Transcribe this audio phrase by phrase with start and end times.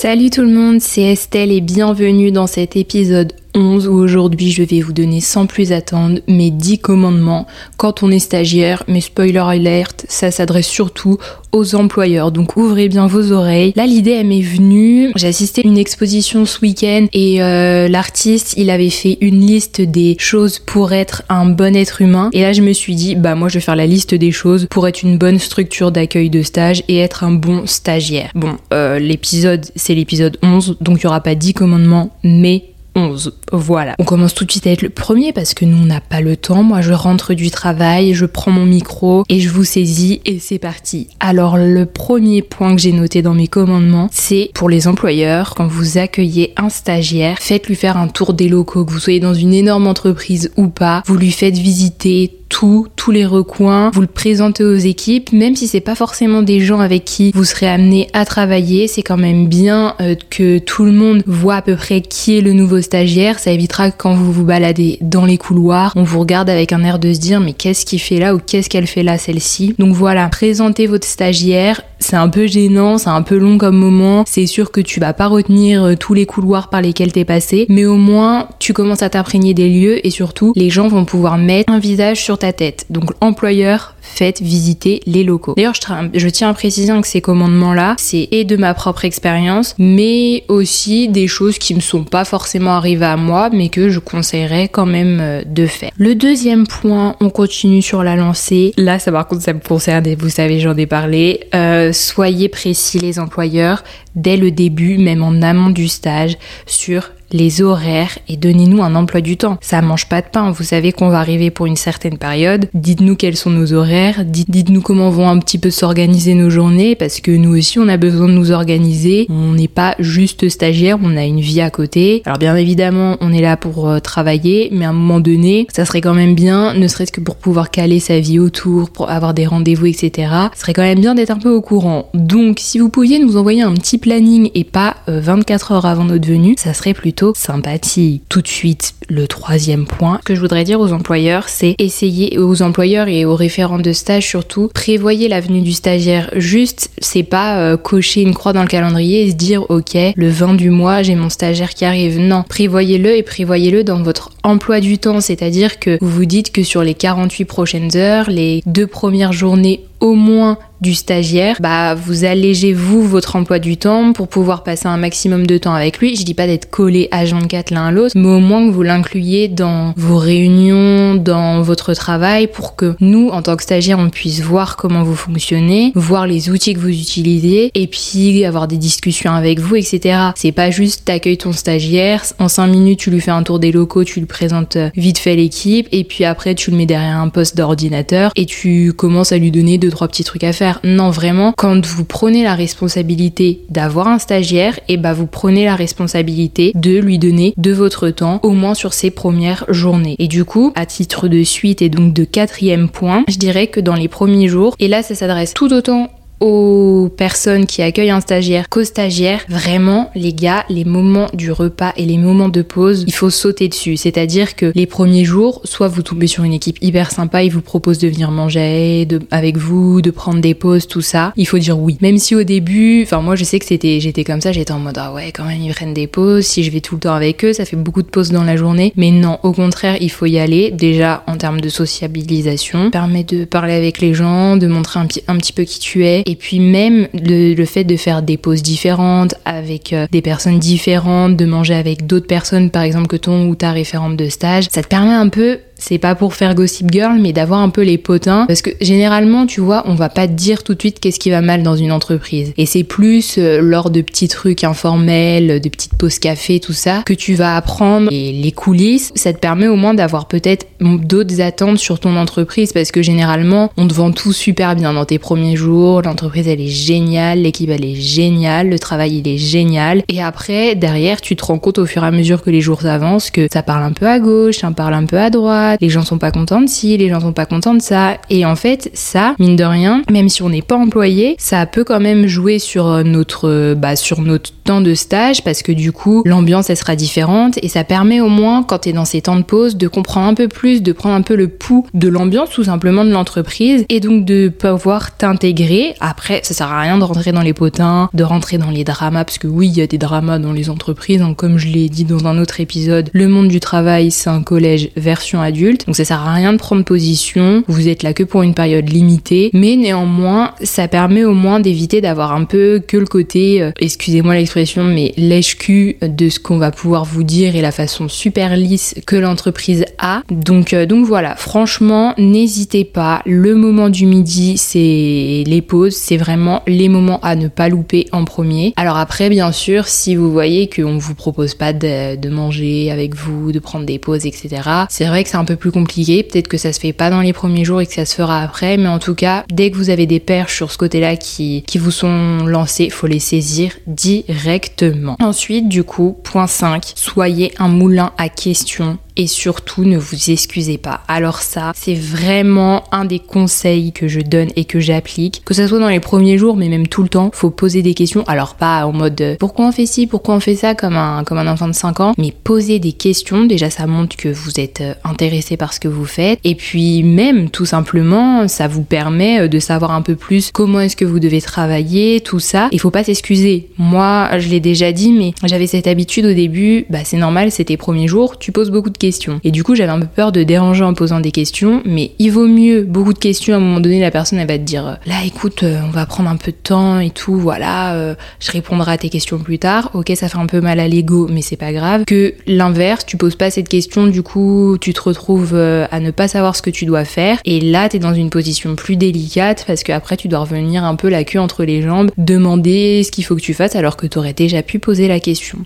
[0.00, 4.62] Salut tout le monde, c'est Estelle et bienvenue dans cet épisode 11 où aujourd'hui je
[4.62, 7.46] vais vous donner sans plus attendre mes 10 commandements
[7.76, 8.84] quand on est stagiaire.
[8.88, 11.18] Mais spoiler alert, ça s'adresse surtout
[11.52, 12.32] aux employeurs.
[12.32, 13.72] Donc ouvrez bien vos oreilles.
[13.76, 15.12] Là l'idée elle m'est venue.
[15.16, 19.80] J'ai assisté à une exposition ce week-end et euh, l'artiste il avait fait une liste
[19.80, 22.30] des choses pour être un bon être humain.
[22.32, 24.66] Et là je me suis dit bah moi je vais faire la liste des choses
[24.70, 28.30] pour être une bonne structure d'accueil de stage et être un bon stagiaire.
[28.34, 32.64] Bon euh, l'épisode c'est l'épisode 11 donc il n'y aura pas 10 commandements mais
[32.94, 33.36] 11.
[33.52, 33.94] Voilà.
[33.98, 36.20] On commence tout de suite à être le premier parce que nous on n'a pas
[36.20, 36.62] le temps.
[36.62, 40.58] Moi je rentre du travail, je prends mon micro et je vous saisis et c'est
[40.58, 41.08] parti.
[41.20, 45.66] Alors le premier point que j'ai noté dans mes commandements, c'est pour les employeurs, quand
[45.66, 49.54] vous accueillez un stagiaire, faites-lui faire un tour des locaux, que vous soyez dans une
[49.54, 54.62] énorme entreprise ou pas, vous lui faites visiter tout, tous les recoins, vous le présentez
[54.64, 58.26] aux équipes, même si c'est pas forcément des gens avec qui vous serez amené à
[58.26, 62.36] travailler, c'est quand même bien euh, que tout le monde voit à peu près qui
[62.36, 66.02] est le nouveau stagiaire, ça évitera que quand vous vous baladez dans les couloirs, on
[66.02, 68.68] vous regarde avec un air de se dire mais qu'est-ce qu'il fait là ou qu'est-ce
[68.68, 69.74] qu'elle fait là celle-ci?
[69.78, 74.24] Donc voilà, présentez votre stagiaire, c'est un peu gênant, c'est un peu long comme moment,
[74.26, 77.66] c'est sûr que tu vas pas retenir euh, tous les couloirs par lesquels t'es passé,
[77.68, 81.38] mais au moins tu commences à t'imprégner des lieux et surtout les gens vont pouvoir
[81.38, 82.86] mettre un visage sur ta tête.
[82.90, 85.54] Donc employeur, faites visiter les locaux.
[85.56, 85.74] D'ailleurs,
[86.14, 91.08] je, tiens à préciser que ces commandements-là, c'est et de ma propre expérience, mais aussi
[91.08, 94.86] des choses qui me sont pas forcément arrivées à moi, mais que je conseillerais quand
[94.86, 95.90] même euh, de faire.
[95.96, 98.72] Le deuxième point, on continue sur la lancée.
[98.76, 101.40] Là, ça par contre, ça me concerne et vous savez, j'en ai parlé.
[101.54, 106.36] Euh, soyez précis les employeurs dès le début, même en amont du stage,
[106.66, 109.58] sur les horaires et donnez-nous un emploi du temps.
[109.60, 112.68] Ça mange pas de pain, vous savez qu'on va arriver pour une certaine période.
[112.74, 117.20] Dites-nous quels sont nos horaires, dites-nous comment vont un petit peu s'organiser nos journées parce
[117.20, 119.26] que nous aussi on a besoin de nous organiser.
[119.28, 122.22] On n'est pas juste stagiaire, on a une vie à côté.
[122.24, 125.84] Alors bien évidemment, on est là pour euh, travailler, mais à un moment donné, ça
[125.84, 129.34] serait quand même bien, ne serait-ce que pour pouvoir caler sa vie autour, pour avoir
[129.34, 130.32] des rendez-vous, etc.
[130.54, 132.10] Ce serait quand même bien d'être un peu au courant.
[132.14, 136.04] Donc si vous pouviez nous envoyer un petit planning et pas 24 euh, heures avant
[136.04, 138.22] notre venue, ça serait plutôt sympathie.
[138.28, 142.62] Tout de suite, le troisième point que je voudrais dire aux employeurs, c'est essayer, aux
[142.62, 146.30] employeurs et aux référents de stage surtout, prévoyez la venue du stagiaire.
[146.36, 150.28] Juste, c'est pas euh, cocher une croix dans le calendrier et se dire, ok, le
[150.28, 152.18] 20 du mois, j'ai mon stagiaire qui arrive.
[152.18, 156.62] Non, prévoyez-le et prévoyez-le dans votre emploi du temps, c'est-à-dire que vous vous dites que
[156.62, 162.24] sur les 48 prochaines heures, les deux premières journées au moins du stagiaire, bah vous
[162.24, 166.16] allégez vous votre emploi du temps pour pouvoir passer un maximum de temps avec lui.
[166.16, 168.82] Je dis pas d'être collé à 24 l'un à l'autre, mais au moins que vous
[168.82, 174.08] l'incluiez dans vos réunions, dans votre travail pour que nous, en tant que stagiaire, on
[174.08, 178.78] puisse voir comment vous fonctionnez, voir les outils que vous utilisez et puis avoir des
[178.78, 180.18] discussions avec vous, etc.
[180.34, 183.72] C'est pas juste t'accueilles ton stagiaire, en 5 minutes tu lui fais un tour des
[183.72, 187.28] locaux, tu lui présentes vite fait l'équipe et puis après tu le mets derrière un
[187.28, 191.52] poste d'ordinateur et tu commences à lui donner trois petits trucs à faire non, vraiment,
[191.56, 196.72] quand vous prenez la responsabilité d'avoir un stagiaire, et eh bah vous prenez la responsabilité
[196.74, 200.16] de lui donner de votre temps, au moins sur ses premières journées.
[200.18, 203.80] Et du coup, à titre de suite et donc de quatrième point, je dirais que
[203.80, 206.08] dans les premiers jours, et là ça s'adresse tout autant
[206.40, 211.92] aux personnes qui accueillent un stagiaire qu'aux stagiaires, vraiment, les gars, les moments du repas
[211.96, 213.96] et les moments de pause, il faut sauter dessus.
[213.96, 217.60] C'est-à-dire que les premiers jours, soit vous tombez sur une équipe hyper sympa, ils vous
[217.60, 221.32] proposent de venir manger de, avec vous, de prendre des pauses, tout ça.
[221.36, 221.98] Il faut dire oui.
[222.00, 224.78] Même si au début, enfin moi je sais que c'était, j'étais comme ça, j'étais en
[224.78, 226.44] mode ah ouais quand même ils prennent des pauses.
[226.44, 228.56] Si je vais tout le temps avec eux, ça fait beaucoup de pauses dans la
[228.56, 228.92] journée.
[228.96, 230.70] Mais non, au contraire, il faut y aller.
[230.70, 235.36] Déjà en termes de sociabilisation, permet de parler avec les gens, de montrer un, un
[235.36, 239.34] petit peu qui tu es et puis même le, fait de faire des pauses différentes
[239.44, 243.56] avec euh, des personnes différentes, de manger avec d'autres personnes par exemple que ton ou
[243.56, 247.18] ta référente de stage, ça te permet un peu c'est pas pour faire gossip girl,
[247.20, 248.44] mais d'avoir un peu les potins.
[248.46, 251.30] Parce que généralement, tu vois, on va pas te dire tout de suite qu'est-ce qui
[251.30, 252.52] va mal dans une entreprise.
[252.56, 257.02] Et c'est plus euh, lors de petits trucs informels, de petites pauses café, tout ça,
[257.06, 258.08] que tu vas apprendre.
[258.12, 262.72] Et les coulisses, ça te permet au moins d'avoir peut-être d'autres attentes sur ton entreprise.
[262.72, 266.02] Parce que généralement, on te vend tout super bien dans tes premiers jours.
[266.02, 270.02] L'entreprise, elle est géniale, l'équipe, elle est géniale, le travail, il est génial.
[270.08, 272.84] Et après, derrière, tu te rends compte au fur et à mesure que les jours
[272.84, 275.88] avancent que ça parle un peu à gauche, ça parle un peu à droite les
[275.88, 278.18] gens sont pas contents de ci, les gens sont pas contents de ça.
[278.30, 281.84] Et en fait, ça, mine de rien, même si on n'est pas employé, ça peut
[281.84, 286.22] quand même jouer sur notre, bah, sur notre temps de stage parce que du coup,
[286.24, 289.36] l'ambiance, elle sera différente et ça permet au moins, quand tu es dans ces temps
[289.36, 292.50] de pause, de comprendre un peu plus, de prendre un peu le pouls de l'ambiance
[292.50, 295.94] tout simplement de l'entreprise et donc de pouvoir t'intégrer.
[296.00, 299.24] Après, ça sert à rien de rentrer dans les potins, de rentrer dans les dramas
[299.24, 301.22] parce que oui, il y a des dramas dans les entreprises.
[301.22, 304.42] Hein, comme je l'ai dit dans un autre épisode, le monde du travail, c'est un
[304.42, 305.59] collège version adulte.
[305.86, 307.62] Donc ça sert à rien de prendre position.
[307.68, 309.50] Vous êtes là que pour une période limitée.
[309.52, 314.34] Mais néanmoins, ça permet au moins d'éviter d'avoir un peu que le côté, euh, excusez-moi
[314.34, 318.94] l'expression, mais lèche-cul de ce qu'on va pouvoir vous dire et la façon super lisse
[319.06, 320.22] que l'entreprise a.
[320.30, 323.22] Donc, euh, donc voilà, franchement, n'hésitez pas.
[323.26, 325.94] Le moment du midi, c'est les pauses.
[325.94, 328.72] C'est vraiment les moments à ne pas louper en premier.
[328.76, 333.52] Alors après, bien sûr, si vous voyez qu'on vous propose pas de, manger avec vous,
[333.52, 334.62] de prendre des pauses, etc.
[334.88, 336.22] C'est vrai que c'est un peu plus compliqué.
[336.22, 338.42] Peut-être que ça se fait pas dans les premiers jours et que ça se fera
[338.42, 338.76] après.
[338.76, 341.78] Mais en tout cas, dès que vous avez des perches sur ce côté-là qui, qui
[341.78, 345.16] vous sont lancées, faut les saisir directement.
[345.20, 350.78] Ensuite, du coup, point 5, soyez un moulin à questions et surtout ne vous excusez
[350.78, 351.00] pas.
[351.08, 355.66] Alors ça, c'est vraiment un des conseils que je donne et que j'applique, que ce
[355.66, 358.24] soit dans les premiers jours mais même tout le temps, faut poser des questions.
[358.26, 361.24] Alors pas en mode euh, pourquoi on fait ci, pourquoi on fait ça comme un
[361.24, 364.58] comme un enfant de 5 ans, mais poser des questions, déjà ça montre que vous
[364.58, 368.82] êtes euh, intéressé par ce que vous faites et puis même tout simplement, ça vous
[368.82, 372.68] permet euh, de savoir un peu plus comment est-ce que vous devez travailler, tout ça.
[372.72, 373.68] Il faut pas s'excuser.
[373.78, 377.76] Moi, je l'ai déjà dit mais j'avais cette habitude au début, bah c'est normal, c'était
[377.76, 378.98] premiers jours, tu poses beaucoup de
[379.44, 382.30] Et du coup, j'avais un peu peur de déranger en posant des questions, mais il
[382.30, 383.54] vaut mieux beaucoup de questions.
[383.54, 386.04] À un moment donné, la personne, elle va te dire Là, écoute, euh, on va
[386.06, 389.58] prendre un peu de temps et tout, voilà, euh, je répondrai à tes questions plus
[389.58, 389.90] tard.
[389.94, 392.04] Ok, ça fait un peu mal à l'ego, mais c'est pas grave.
[392.06, 396.10] Que l'inverse, tu poses pas cette question, du coup, tu te retrouves euh, à ne
[396.10, 397.38] pas savoir ce que tu dois faire.
[397.44, 401.08] Et là, t'es dans une position plus délicate parce qu'après, tu dois revenir un peu
[401.08, 404.18] la queue entre les jambes, demander ce qu'il faut que tu fasses alors que tu
[404.18, 405.58] aurais déjà pu poser la question.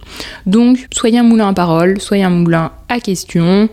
[0.46, 3.00] Donc, soyez un moulin à parole, soyez un moulin à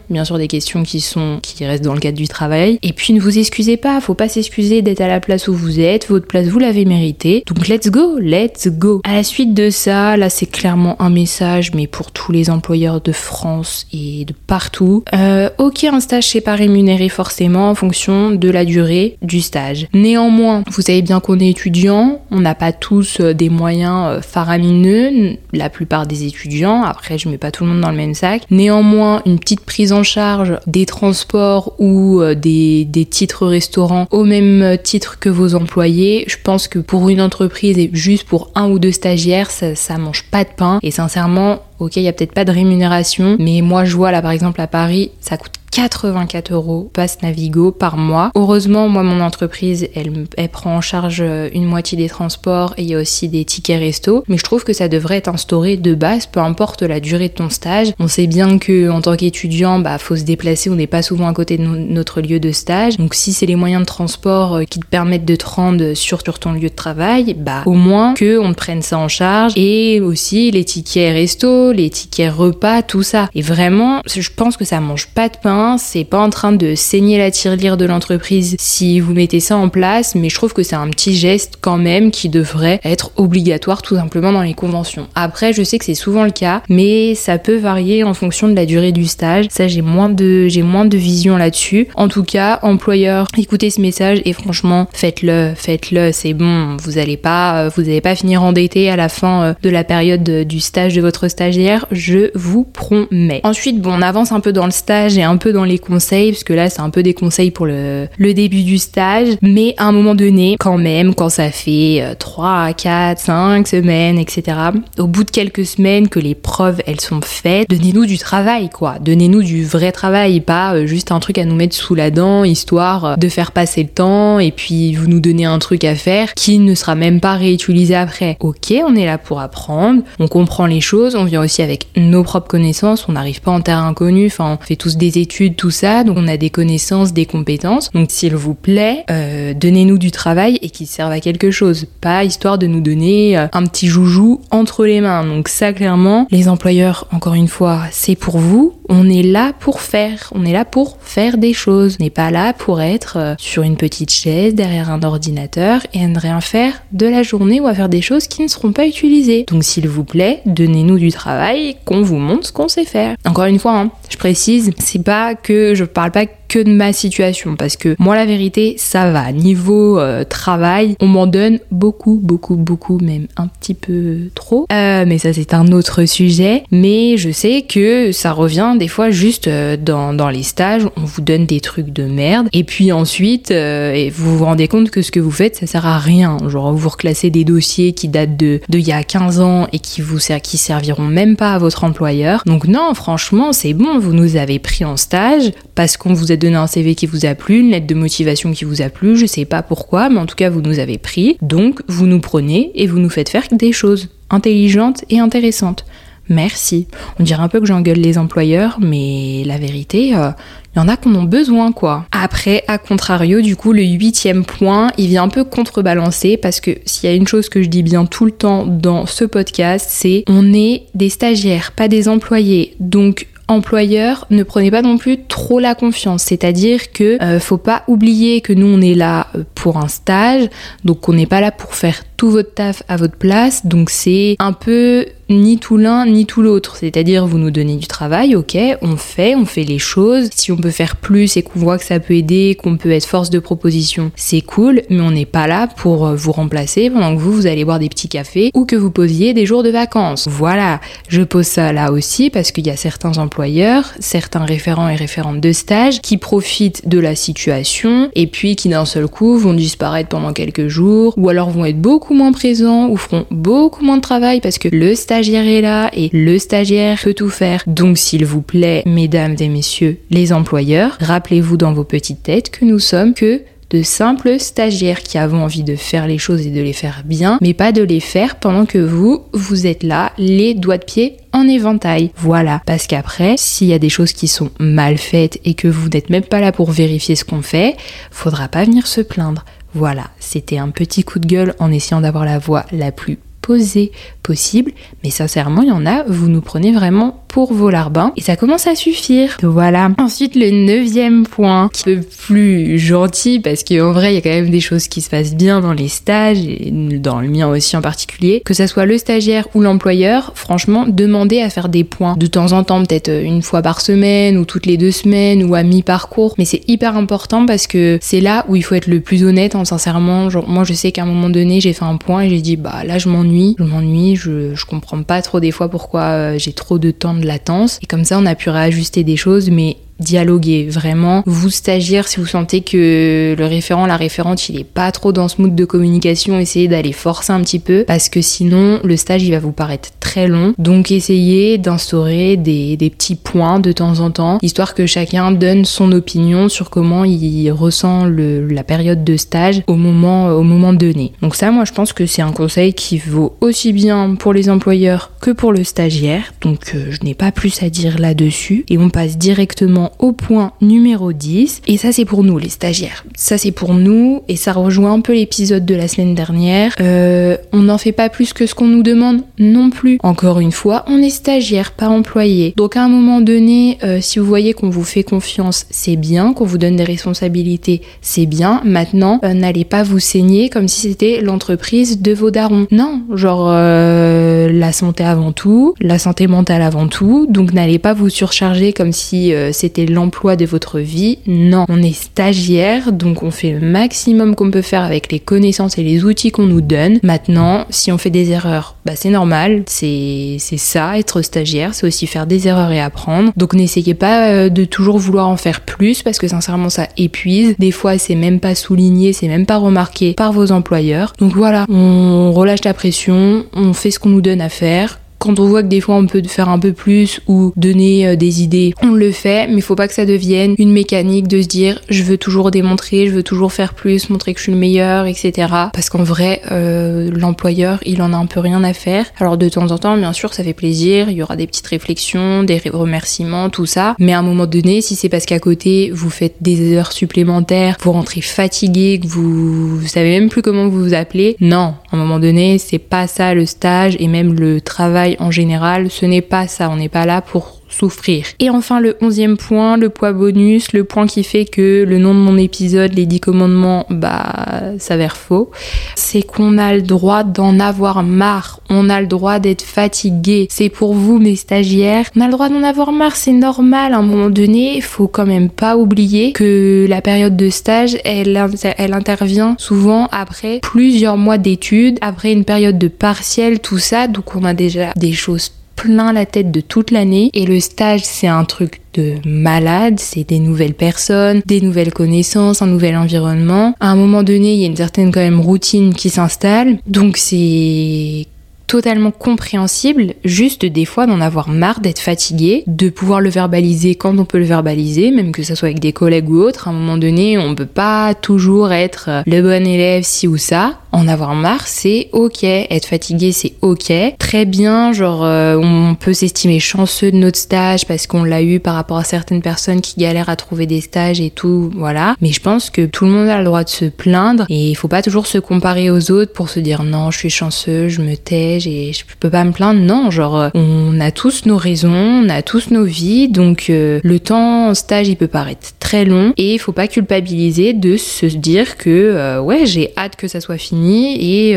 [0.10, 2.80] bien sûr des questions qui sont qui restent dans le cadre du travail.
[2.84, 5.80] Et puis ne vous excusez pas, faut pas s'excuser d'être à la place où vous
[5.80, 7.44] êtes, votre place vous l'avez méritée.
[7.48, 9.02] Donc let's go, let's go.
[9.04, 13.02] À la suite de ça, là c'est clairement un message, mais pour tous les employeurs
[13.02, 15.04] de France et de partout.
[15.14, 19.88] Euh, ok, un stage c'est pas rémunéré forcément en fonction de la durée du stage.
[19.94, 24.22] Néanmoins, vous savez bien qu'on est étudiant, on n'a pas tous euh, des moyens euh,
[24.22, 26.84] faramineux, la plupart des étudiants.
[26.84, 28.44] Après, je mets pas tout le monde dans le même sac.
[28.50, 34.78] Néanmoins une petite prise en charge des transports ou euh, des, titres restaurants au même
[34.82, 38.80] titre que vos employés, je pense que pour une entreprise et juste pour un ou
[38.80, 40.80] deux stagiaires, ça, ça mange pas de pain.
[40.82, 44.22] Et sincèrement, ok, il y a peut-être pas de rémunération, mais moi je vois là
[44.22, 48.32] par exemple à Paris, ça coûte 84 euros passe Navigo par mois.
[48.36, 52.84] Heureusement, moi, mon entreprise, elle, elle prend en charge euh, une moitié des transports et
[52.84, 54.24] il y a aussi des tickets resto.
[54.28, 57.34] Mais je trouve que ça devrait être instauré de base, peu importe la durée de
[57.34, 57.94] ton stage.
[58.00, 60.70] On sait bien que en tant qu'étudiant, bah, faut se déplacer.
[60.70, 62.98] On n'est pas souvent à côté de notre lieu de stage.
[62.98, 66.22] Donc, si c'est les moyens de transport euh, qui te permettent de te rendre sur,
[66.22, 69.54] sur ton lieu de travail, bah, au moins que on te prenne ça en charge
[69.56, 73.30] et aussi les tickets resto, les tickets repas, tout ça.
[73.34, 76.76] Et vraiment, je pense que ça mange pas de pain c'est pas en train de
[76.76, 80.64] saigner la tirelire de l'entreprise si vous mettez ça en place, mais je trouve que
[80.64, 85.08] c'est un petit geste quand même qui devrait être obligatoire tout simplement dans les conventions.
[85.16, 88.56] Après, je sais que c'est souvent le cas, mais ça peut varier en fonction de
[88.56, 89.46] la durée du stage.
[89.50, 91.88] Ça, j'ai moins de, j'ai moins de vision là-dessus.
[91.96, 96.78] En tout cas, employeur, écoutez ce message et franchement, faites-le, faites-le, c'est bon.
[96.82, 100.24] Vous allez pas, vous allez pas finir endetté à la fin euh, de la période
[100.24, 103.42] du stage de votre stagiaire, je vous promets.
[103.44, 106.32] Ensuite, bon, on avance un peu dans le stage et un peu dans les conseils,
[106.32, 109.74] parce que là c'est un peu des conseils pour le, le début du stage, mais
[109.78, 114.58] à un moment donné, quand même, quand ça fait 3, 4, 5 semaines, etc.,
[115.00, 118.98] au bout de quelques semaines que les preuves elles sont faites, donnez-nous du travail quoi,
[119.00, 122.44] donnez-nous du vrai travail, pas euh, juste un truc à nous mettre sous la dent,
[122.44, 125.96] histoire euh, de faire passer le temps, et puis vous nous donnez un truc à
[125.96, 128.38] faire qui ne sera même pas réutilisé après.
[128.40, 132.24] Ok, on est là pour apprendre, on comprend les choses, on vient aussi avec nos
[132.24, 135.72] propres connaissances, on n'arrive pas en terre inconnue, enfin on fait tous des études tout
[135.72, 137.92] ça, donc on a des connaissances, des compétences.
[137.92, 142.24] Donc s'il vous plaît, euh, donnez-nous du travail et qui serve à quelque chose, pas
[142.24, 145.26] histoire de nous donner euh, un petit joujou entre les mains.
[145.26, 148.78] Donc ça clairement, les employeurs, encore une fois, c'est pour vous.
[148.90, 151.98] On est là pour faire, on est là pour faire des choses.
[152.00, 156.04] On n'est pas là pour être euh, sur une petite chaise derrière un ordinateur et
[156.04, 158.74] à ne rien faire de la journée ou à faire des choses qui ne seront
[158.74, 159.46] pas utilisées.
[159.48, 163.16] Donc s'il vous plaît, donnez-nous du travail, qu'on vous montre ce qu'on sait faire.
[163.26, 166.26] Encore une fois, hein, je précise, c'est pas que je parle pas
[166.60, 167.56] de ma situation.
[167.56, 169.32] Parce que moi la vérité ça va.
[169.32, 174.66] Niveau euh, travail on m'en donne beaucoup beaucoup beaucoup même un petit peu trop.
[174.72, 176.64] Euh, mais ça c'est un autre sujet.
[176.72, 180.84] Mais je sais que ça revient des fois juste euh, dans, les stages.
[180.98, 182.48] On vous donne des trucs de merde.
[182.54, 186.00] Et puis ensuite vous vous rendez compte que ce que vous faites ça sert à
[186.00, 186.38] rien.
[186.48, 189.80] Genre vous reclassez des dossiers qui datent de de il y a 15 ans et
[189.80, 192.44] qui vous qui serviront même pas à votre employeur.
[192.46, 194.00] Donc non franchement c'est bon.
[194.00, 197.26] Vous nous avez pris en stage parce qu'on vous a donné un CV qui vous
[197.26, 200.20] a plu, une lettre de motivation qui vous a plu, je sais pas pourquoi, mais
[200.20, 203.30] en tout cas vous nous avez pris, donc vous nous prenez et vous nous faites
[203.30, 205.86] faire des choses intelligentes et intéressantes.
[206.30, 206.88] Merci.
[207.20, 210.30] On dirait un peu que j'engueule les employeurs, mais la vérité, il euh,
[210.78, 212.06] y en a qu'on a besoin, quoi.
[212.12, 216.72] Après, à contrario, du coup, le huitième point, il vient un peu contrebalancer parce que
[216.86, 219.88] s'il y a une chose que je dis bien tout le temps dans ce podcast,
[219.90, 222.76] c'est on est des stagiaires, pas des employés.
[222.80, 226.24] Donc, employeur, ne prenez pas non plus trop la confiance.
[226.24, 230.50] C'est-à-dire que euh, faut pas oublier que nous on est là euh, pour un stage,
[230.86, 233.66] donc on n'est pas là pour faire tout votre taf à votre place.
[233.66, 236.78] Donc c'est un peu ni tout l'un ni tout l'autre.
[236.78, 240.30] C'est-à-dire vous nous donnez du travail, ok, on fait, on fait les choses.
[240.36, 243.06] Si on peut faire plus et qu'on voit que ça peut aider, qu'on peut être
[243.06, 247.16] force de proposition, c'est cool, mais on n'est pas là pour euh, vous remplacer pendant
[247.16, 249.70] que vous, vous allez boire des petits cafés ou que vous posiez des jours de
[249.70, 250.28] vacances.
[250.28, 254.96] Voilà, je pose ça là aussi parce qu'il y a certains employeurs, certains référents et
[254.96, 259.54] référentes de stage qui profitent de la situation et puis qui d'un seul coup vont
[259.54, 263.98] disparaître pendant quelques jours ou alors vont être beaucoup moins présents ou feront beaucoup moins
[263.98, 267.62] de travail parce que le stage stagiaire est là et le stagiaire peut tout faire.
[267.68, 272.66] Donc s'il vous plaît, mesdames et messieurs les employeurs, rappelez-vous dans vos petites têtes que
[272.66, 276.60] nous sommes que de simples stagiaires qui avons envie de faire les choses et de
[276.60, 280.56] les faire bien, mais pas de les faire pendant que vous, vous êtes là, les
[280.56, 282.10] doigts de pied en éventail.
[282.18, 285.88] Voilà, parce qu'après, s'il y a des choses qui sont mal faites et que vous
[285.90, 287.76] n'êtes même pas là pour vérifier ce qu'on fait,
[288.10, 289.46] faudra pas venir se plaindre.
[289.76, 293.92] Voilà, c'était un petit coup de gueule en essayant d'avoir la voix la plus posée
[294.24, 294.72] possible,
[295.04, 298.36] mais sincèrement, il y en a, vous nous prenez vraiment pour vos larbins et ça
[298.36, 299.38] commence à suffire.
[299.42, 299.90] Voilà.
[299.98, 304.30] Ensuite, le neuvième point, qui est plus gentil parce qu'en vrai, il y a quand
[304.30, 307.78] même des choses qui se passent bien dans les stages et dans le mien aussi
[307.78, 308.42] en particulier.
[308.44, 312.52] Que ça soit le stagiaire ou l'employeur, franchement, demandez à faire des points de temps
[312.52, 316.36] en temps, peut-être une fois par semaine ou toutes les deux semaines ou à mi-parcours.
[316.38, 319.56] Mais c'est hyper important parce que c'est là où il faut être le plus honnête
[319.56, 320.30] en sincèrement.
[320.30, 322.58] Genre, moi, je sais qu'à un moment donné, j'ai fait un point et j'ai dit,
[322.58, 326.38] bah là, je m'ennuie, je m'ennuie, je, je comprends pas trop des fois pourquoi euh,
[326.38, 327.80] j'ai trop de temps latence.
[327.82, 331.24] Et comme ça, on a pu réajuster des choses, mais dialoguer vraiment.
[331.26, 335.28] Vous stagiaire, si vous sentez que le référent, la référente, il est pas trop dans
[335.28, 339.24] ce mood de communication, essayez d'aller forcer un petit peu parce que sinon le stage
[339.24, 340.54] il va vous paraître très long.
[340.58, 345.66] Donc essayez d'instaurer des, des, petits points de temps en temps, histoire que chacun donne
[345.66, 350.74] son opinion sur comment il ressent le, la période de stage au moment, au moment
[350.74, 351.14] donné.
[351.22, 354.50] Donc ça, moi je pense que c'est un conseil qui vaut aussi bien pour les
[354.50, 356.34] employeurs que pour le stagiaire.
[356.42, 360.54] Donc euh, je n'ai pas plus à dire là-dessus et on passe directement au point
[360.62, 361.62] numéro 10.
[361.68, 363.06] Et ça, c'est pour nous, les stagiaires.
[363.16, 364.24] Ça, c'est pour nous.
[364.28, 366.74] Et ça rejoint un peu l'épisode de la semaine dernière.
[366.80, 369.98] Euh, on n'en fait pas plus que ce qu'on nous demande non plus.
[370.04, 372.54] Encore une fois, on est stagiaire, pas employé.
[372.58, 376.34] Donc à un moment donné, euh, si vous voyez qu'on vous fait confiance, c'est bien.
[376.34, 378.62] Qu'on vous donne des responsabilités, c'est bien.
[378.66, 382.68] Maintenant, euh, n'allez pas vous saigner comme si c'était l'entreprise de vos darons.
[382.72, 387.28] Non, genre la santé avant tout, la santé mentale avant tout.
[387.30, 391.20] Donc n'allez pas vous surcharger comme si c'était l'emploi de votre vie.
[391.28, 395.78] Non, on est stagiaire, donc on fait le maximum qu'on peut faire avec les connaissances
[395.78, 397.00] et les outils qu'on nous donne.
[397.04, 402.08] Maintenant, si on fait des erreurs, bah c'est normal, c'est ça, être stagiaire, c'est aussi
[402.08, 403.32] faire des erreurs et apprendre.
[403.38, 407.56] Donc n'essayez pas euh, de toujours vouloir en faire plus parce que sincèrement ça épuise.
[407.60, 411.14] Des fois c'est même pas souligné, c'est même pas remarqué par vos employeurs.
[411.20, 415.40] Donc voilà, on relâche la pression, on fait ce qu'on nous donne à faire quand
[415.40, 418.42] on voit que des fois on peut faire un peu plus ou donner euh, des
[418.42, 421.80] idées, on le fait, mais faut pas que ça devienne une mécanique de se dire
[421.90, 425.06] je veux toujours démontrer, je veux toujours faire plus, montrer que je suis le meilleur,
[425.06, 425.32] etc.
[425.74, 429.06] Parce qu'en vrai, euh, l'employeur, il en a un peu rien à faire.
[429.20, 431.68] Alors de temps en temps, bien sûr, ça fait plaisir, il y aura des petites
[431.68, 433.96] réflexions, des remerciements, tout ça.
[434.00, 437.78] Mais à un moment donné, si c'est parce qu'à côté, vous faites des heures supplémentaires,
[437.82, 441.96] vous rentrez fatigué, que vous, vous savez même plus comment vous vous appelez, non, à
[441.96, 446.06] un moment donné, c'est pas ça le stage et même le travail en général, ce
[446.06, 446.70] n'est pas ça.
[446.70, 448.26] On n'est pas là pour souffrir.
[448.40, 452.14] Et enfin le onzième point, le poids bonus, le point qui fait que le nom
[452.14, 455.52] de mon épisode, les 10 commandements, bah s'avère faux,
[455.96, 460.48] c'est qu'on a le droit d'en avoir marre, on a le droit d'être fatigué.
[460.50, 463.94] C'est pour vous mes stagiaires, on a le droit d'en avoir marre, c'est normal.
[463.94, 468.40] À un moment donné, faut quand même pas oublier que la période de stage, elle,
[468.78, 474.36] elle intervient souvent après plusieurs mois d'études, après une période de partiel, tout ça, donc
[474.36, 475.52] on a déjà des choses
[475.82, 477.32] plein la tête de toute l'année.
[477.34, 482.62] Et le stage c'est un truc de malade, c'est des nouvelles personnes, des nouvelles connaissances,
[482.62, 483.74] un nouvel environnement.
[483.80, 487.18] À un moment donné, il y a une certaine quand même routine qui s'installe, donc
[487.18, 488.28] c'est
[488.72, 494.18] totalement compréhensible, juste des fois d'en avoir marre d'être fatigué, de pouvoir le verbaliser quand
[494.18, 496.70] on peut le verbaliser, même que ce soit avec des collègues ou autres.
[496.70, 500.78] À un moment donné, on peut pas toujours être le bon élève ci ou ça.
[500.94, 502.44] En avoir marre, c'est ok.
[502.44, 503.94] Être fatigué, c'est ok.
[504.20, 508.60] Très bien, genre euh, on peut s'estimer chanceux de notre stage parce qu'on l'a eu
[508.60, 512.16] par rapport à certaines personnes qui galèrent à trouver des stages et tout, voilà.
[512.20, 514.76] Mais je pense que tout le monde a le droit de se plaindre et il
[514.76, 518.02] faut pas toujours se comparer aux autres pour se dire non, je suis chanceux, je
[518.02, 519.80] me tais, et je peux pas me plaindre.
[519.80, 524.00] Non, genre euh, on a tous nos raisons, on a tous nos vies, donc euh,
[524.04, 527.98] le temps en stage il peut paraître très long et il faut pas culpabiliser de
[527.98, 531.56] se dire que euh, ouais j'ai hâte que ça soit fini et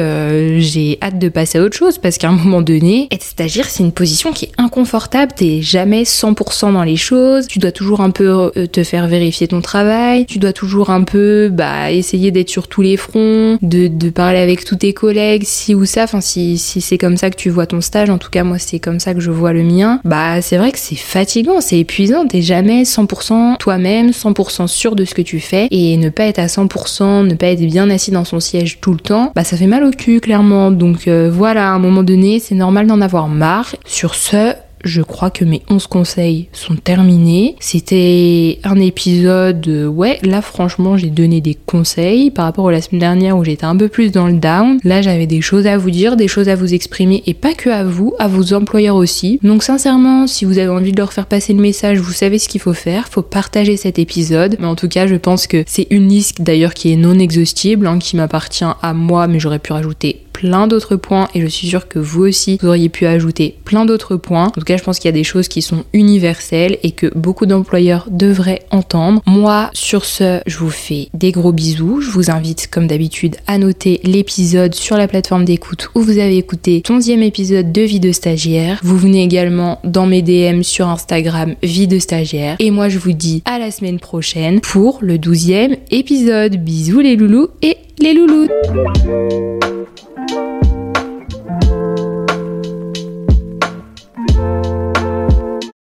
[0.61, 3.83] j'ai hâte de passer à autre chose parce qu'à un moment donné être stagiaire c'est
[3.83, 8.11] une position qui est inconfortable, t'es jamais 100% dans les choses, tu dois toujours un
[8.11, 12.69] peu te faire vérifier ton travail, tu dois toujours un peu bah essayer d'être sur
[12.69, 16.59] tous les fronts, de, de parler avec tous tes collègues si ou ça, enfin si,
[16.59, 19.01] si c'est comme ça que tu vois ton stage, en tout cas moi c'est comme
[19.01, 22.43] ça que je vois le mien, bah c'est vrai que c'est fatigant, c'est épuisant, t'es
[22.43, 26.47] jamais 100% toi-même, 100% sûr de ce que tu fais et ne pas être à
[26.47, 29.67] 100%, ne pas être bien assis dans son siège tout le temps, bah ça fait
[29.67, 30.71] mal au cul clairement.
[30.71, 33.75] Donc euh, voilà, à un moment donné, c'est normal d'en avoir marre.
[33.85, 37.57] Sur ce, je crois que mes 11 conseils sont terminés.
[37.61, 43.01] C'était un épisode, ouais, là franchement j'ai donné des conseils par rapport à la semaine
[43.01, 44.79] dernière où j'étais un peu plus dans le down.
[44.85, 47.71] Là j'avais des choses à vous dire, des choses à vous exprimer et pas que
[47.71, 49.39] à vous, à vos employeurs aussi.
[49.43, 52.49] Donc sincèrement, si vous avez envie de leur faire passer le message, vous savez ce
[52.49, 54.57] qu'il faut faire, faut partager cet épisode.
[54.61, 57.87] Mais en tout cas, je pense que c'est une liste d'ailleurs qui est non exhaustible,
[57.87, 61.69] hein, qui m'appartient à moi, mais j'aurais pu rajouter plein d'autres points et je suis
[61.69, 64.49] sûre que vous aussi vous auriez pu ajouter plein d'autres points.
[64.49, 67.07] En tout cas, je pense qu'il y a des choses qui sont universelles et que
[67.17, 69.23] beaucoup d'employeurs devraient entendre.
[69.27, 72.01] Moi, sur ce, je vous fais des gros bisous.
[72.01, 76.37] Je vous invite, comme d'habitude, à noter l'épisode sur la plateforme d'écoute où vous avez
[76.37, 78.81] écouté 11e épisode de Vie de stagiaire.
[78.83, 82.57] Vous venez également dans mes DM sur Instagram Vie de stagiaire.
[82.59, 86.57] Et moi, je vous dis à la semaine prochaine pour le 12e épisode.
[86.57, 88.49] Bisous les loulous et les loulous.